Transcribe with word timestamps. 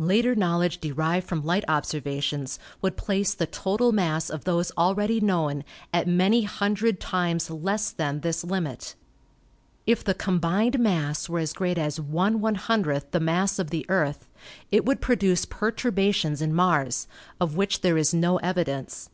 Later 0.00 0.34
knowledge 0.34 0.80
derived 0.80 1.28
from 1.28 1.44
light 1.44 1.62
observations 1.68 2.58
would 2.82 2.96
place 2.96 3.32
the 3.32 3.46
total 3.46 3.92
mass 3.92 4.28
of 4.28 4.42
those 4.42 4.72
already 4.76 5.20
known 5.20 5.62
at 5.94 6.08
many 6.08 6.42
hundred 6.42 6.98
times 6.98 7.48
less 7.48 7.92
than 7.92 8.18
this 8.18 8.42
limit. 8.42 8.96
If 9.86 10.02
the 10.02 10.14
combined 10.14 10.80
mass 10.80 11.28
were 11.28 11.38
as 11.38 11.52
great 11.52 11.78
as 11.78 12.00
Vioo 12.00 13.10
the 13.12 13.20
mass 13.20 13.58
of 13.60 13.70
the 13.70 13.86
Earth, 13.88 14.26
it 14.72 14.84
would 14.84 15.00
produce 15.00 15.44
perturbations 15.44 16.42
in 16.42 16.52
Mars 16.52 17.06
of 17.40 17.54
which 17.56 17.82
there 17.82 17.96
is 17.96 18.12
no 18.12 18.38
evidence. 18.38 19.10